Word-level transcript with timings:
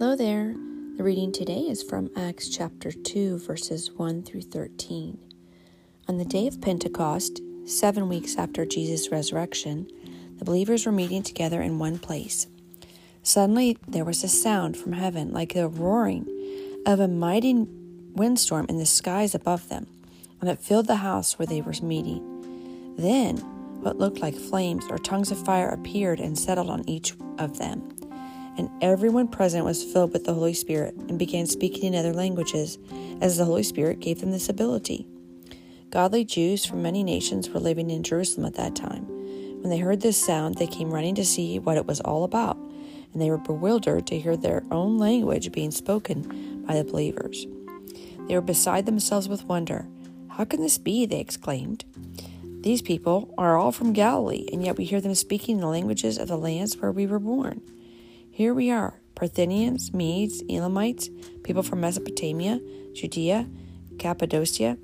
Hello 0.00 0.16
there. 0.16 0.54
The 0.96 1.04
reading 1.04 1.30
today 1.30 1.68
is 1.68 1.82
from 1.82 2.08
Acts 2.16 2.48
chapter 2.48 2.90
2, 2.90 3.36
verses 3.36 3.90
1 3.92 4.22
through 4.22 4.40
13. 4.40 5.18
On 6.08 6.16
the 6.16 6.24
day 6.24 6.46
of 6.46 6.62
Pentecost, 6.62 7.42
seven 7.66 8.08
weeks 8.08 8.36
after 8.38 8.64
Jesus' 8.64 9.12
resurrection, 9.12 9.90
the 10.38 10.44
believers 10.46 10.86
were 10.86 10.92
meeting 10.92 11.22
together 11.22 11.60
in 11.60 11.78
one 11.78 11.98
place. 11.98 12.46
Suddenly 13.22 13.76
there 13.86 14.06
was 14.06 14.24
a 14.24 14.28
sound 14.28 14.78
from 14.78 14.94
heaven 14.94 15.32
like 15.34 15.52
the 15.52 15.68
roaring 15.68 16.26
of 16.86 16.98
a 16.98 17.06
mighty 17.06 17.66
windstorm 18.14 18.64
in 18.70 18.78
the 18.78 18.86
skies 18.86 19.34
above 19.34 19.68
them, 19.68 19.86
and 20.40 20.48
it 20.48 20.60
filled 20.60 20.86
the 20.86 20.96
house 20.96 21.38
where 21.38 21.44
they 21.44 21.60
were 21.60 21.74
meeting. 21.82 22.94
Then 22.96 23.36
what 23.82 23.98
looked 23.98 24.20
like 24.20 24.34
flames 24.34 24.86
or 24.88 24.96
tongues 24.96 25.30
of 25.30 25.44
fire 25.44 25.68
appeared 25.68 26.20
and 26.20 26.38
settled 26.38 26.70
on 26.70 26.88
each 26.88 27.12
of 27.38 27.58
them 27.58 27.99
and 28.56 28.70
everyone 28.80 29.28
present 29.28 29.64
was 29.64 29.84
filled 29.84 30.12
with 30.12 30.24
the 30.24 30.34
Holy 30.34 30.54
Spirit 30.54 30.94
and 30.94 31.18
began 31.18 31.46
speaking 31.46 31.94
in 31.94 31.98
other 31.98 32.14
languages, 32.14 32.78
as 33.20 33.36
the 33.36 33.44
Holy 33.44 33.62
Spirit 33.62 34.00
gave 34.00 34.20
them 34.20 34.32
this 34.32 34.48
ability. 34.48 35.06
Godly 35.90 36.24
Jews 36.24 36.64
from 36.64 36.82
many 36.82 37.02
nations 37.02 37.48
were 37.50 37.60
living 37.60 37.90
in 37.90 38.02
Jerusalem 38.02 38.46
at 38.46 38.54
that 38.54 38.76
time. 38.76 39.06
When 39.60 39.70
they 39.70 39.78
heard 39.78 40.00
this 40.00 40.16
sound, 40.16 40.54
they 40.54 40.66
came 40.66 40.90
running 40.90 41.14
to 41.16 41.24
see 41.24 41.58
what 41.58 41.76
it 41.76 41.86
was 41.86 42.00
all 42.00 42.24
about, 42.24 42.56
and 43.12 43.20
they 43.20 43.30
were 43.30 43.38
bewildered 43.38 44.06
to 44.06 44.18
hear 44.18 44.36
their 44.36 44.62
own 44.70 44.98
language 44.98 45.52
being 45.52 45.70
spoken 45.70 46.64
by 46.66 46.76
the 46.76 46.84
believers. 46.84 47.46
They 48.28 48.34
were 48.34 48.40
beside 48.40 48.86
themselves 48.86 49.28
with 49.28 49.44
wonder. 49.44 49.88
How 50.28 50.44
can 50.44 50.62
this 50.62 50.78
be? 50.78 51.06
they 51.06 51.18
exclaimed. 51.18 51.84
These 52.60 52.82
people 52.82 53.34
are 53.36 53.56
all 53.56 53.72
from 53.72 53.92
Galilee, 53.92 54.46
and 54.52 54.64
yet 54.64 54.76
we 54.76 54.84
hear 54.84 55.00
them 55.00 55.14
speaking 55.14 55.58
the 55.58 55.66
languages 55.66 56.18
of 56.18 56.28
the 56.28 56.38
lands 56.38 56.76
where 56.76 56.92
we 56.92 57.06
were 57.06 57.18
born. 57.18 57.62
Here 58.40 58.54
we 58.54 58.70
are 58.70 58.98
Parthians, 59.16 59.92
Medes, 59.92 60.42
Elamites, 60.48 61.10
people 61.44 61.62
from 61.62 61.82
Mesopotamia, 61.82 62.58
Judea, 62.94 63.46
Cappadocia, 63.98 64.78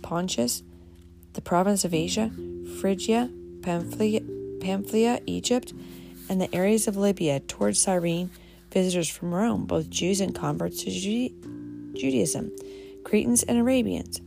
Pontus, 0.00 0.62
the 1.34 1.42
province 1.42 1.84
of 1.84 1.92
Asia, 1.92 2.30
Phrygia, 2.80 3.30
Pamphylia, 3.60 4.22
Pamphylia, 4.62 5.20
Egypt, 5.26 5.74
and 6.30 6.40
the 6.40 6.54
areas 6.54 6.88
of 6.88 6.96
Libya 6.96 7.40
towards 7.40 7.78
Cyrene, 7.78 8.30
visitors 8.72 9.10
from 9.10 9.34
Rome, 9.34 9.66
both 9.66 9.90
Jews 9.90 10.22
and 10.22 10.34
converts 10.34 10.82
to 10.84 10.90
Judaism, 11.94 12.50
Cretans 13.04 13.42
and 13.42 13.58
Arabians. 13.58 14.22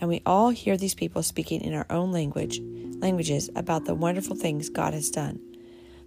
And 0.00 0.08
we 0.08 0.22
all 0.26 0.50
hear 0.50 0.76
these 0.76 0.96
people 0.96 1.22
speaking 1.22 1.60
in 1.60 1.72
our 1.72 1.86
own 1.88 2.10
language, 2.10 2.58
languages 2.98 3.48
about 3.54 3.84
the 3.84 3.94
wonderful 3.94 4.34
things 4.34 4.70
God 4.70 4.92
has 4.92 5.08
done. 5.08 5.38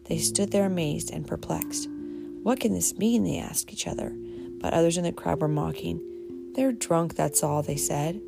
They 0.09 0.17
stood 0.17 0.51
there 0.51 0.65
amazed 0.65 1.09
and 1.11 1.25
perplexed. 1.25 1.87
What 2.47 2.61
can 2.61 2.73
this 2.73 2.97
mean? 2.97 3.25
They 3.25 3.39
asked 3.39 3.73
each 3.73 3.87
other. 3.87 4.13
But 4.61 4.73
others 4.73 4.97
in 4.97 5.03
the 5.03 5.11
crowd 5.11 5.41
were 5.41 5.49
mocking. 5.49 6.01
They're 6.55 6.71
drunk, 6.71 7.13
that's 7.13 7.43
all, 7.43 7.61
they 7.61 7.75
said. 7.75 8.21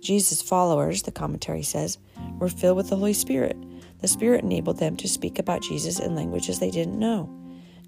Jesus' 0.00 0.40
followers, 0.40 1.02
the 1.02 1.10
commentary 1.10 1.64
says, 1.64 1.98
were 2.38 2.48
filled 2.48 2.76
with 2.76 2.88
the 2.88 2.94
Holy 2.94 3.12
Spirit. 3.12 3.56
The 4.00 4.06
Spirit 4.06 4.44
enabled 4.44 4.78
them 4.78 4.96
to 4.96 5.08
speak 5.08 5.40
about 5.40 5.64
Jesus 5.64 5.98
in 5.98 6.14
languages 6.14 6.60
they 6.60 6.70
didn't 6.70 7.00
know. 7.00 7.28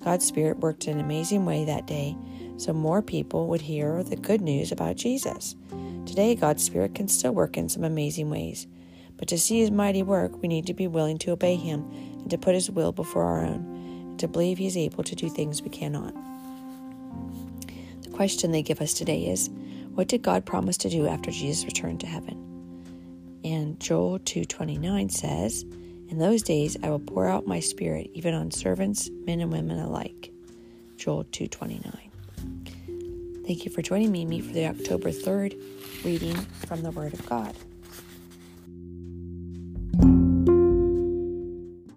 God's 0.02 0.26
Spirit 0.26 0.58
worked 0.58 0.88
in 0.88 0.98
an 0.98 1.04
amazing 1.04 1.46
way 1.46 1.64
that 1.66 1.86
day 1.86 2.16
so 2.56 2.72
more 2.72 3.00
people 3.00 3.46
would 3.46 3.60
hear 3.60 4.02
the 4.02 4.16
good 4.16 4.40
news 4.40 4.72
about 4.72 4.96
Jesus. 4.96 5.54
Today, 6.04 6.34
God's 6.34 6.64
Spirit 6.64 6.96
can 6.96 7.06
still 7.06 7.32
work 7.32 7.56
in 7.56 7.68
some 7.68 7.84
amazing 7.84 8.28
ways. 8.28 8.66
But 9.18 9.28
to 9.28 9.38
see 9.38 9.60
His 9.60 9.70
mighty 9.70 10.02
work, 10.02 10.42
we 10.42 10.48
need 10.48 10.66
to 10.66 10.74
be 10.74 10.88
willing 10.88 11.18
to 11.18 11.30
obey 11.30 11.54
Him 11.54 11.88
and 11.92 12.28
to 12.28 12.38
put 12.38 12.56
His 12.56 12.72
will 12.72 12.90
before 12.90 13.22
our 13.22 13.44
own 13.44 13.72
to 14.18 14.28
believe 14.28 14.58
He 14.58 14.66
is 14.66 14.77
able 14.77 15.05
to 15.05 15.14
do 15.14 15.28
things 15.28 15.62
we 15.62 15.70
cannot. 15.70 16.14
The 18.02 18.11
question 18.11 18.52
they 18.52 18.62
give 18.62 18.80
us 18.80 18.92
today 18.92 19.27
is 19.27 19.50
What 19.95 20.08
did 20.08 20.23
God 20.23 20.45
promise 20.45 20.77
to 20.78 20.89
do 20.89 21.06
after 21.06 21.30
Jesus 21.30 21.64
returned 21.64 22.00
to 22.00 22.06
heaven? 22.06 22.39
And 23.45 23.78
Joel 23.80 24.20
2:29 24.20 25.08
says, 25.08 25.64
"In 26.08 26.18
those 26.18 26.42
days 26.42 26.77
I 26.83 26.90
will 26.90 27.00
pour 27.00 27.27
out 27.28 27.46
my 27.46 27.61
spirit 27.61 28.11
even 28.14 28.34
on 28.34 28.50
servants, 28.50 29.11
men 29.27 29.40
and 29.40 29.52
women 29.52 29.78
alike." 29.78 30.33
Joel 30.96 31.24
2:29. 31.24 32.11
Thank 33.46 33.64
you 33.64 33.73
for 33.73 33.83
joining 33.83 34.12
me, 34.12 34.24
me 34.24 34.40
for 34.40 34.52
the 34.52 34.67
October 34.67 35.11
3rd 35.11 35.56
reading 36.05 36.36
from 36.36 36.83
the 36.83 36.92
Word 36.92 37.12
of 37.12 37.27
God. 37.27 37.55